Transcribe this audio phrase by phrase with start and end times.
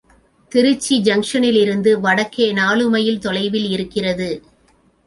[0.51, 4.31] திருச்சி ஜங்ஷனிலிருந்து வடக்கே நாலுமைல் தொலைவில் இருக்கிறது.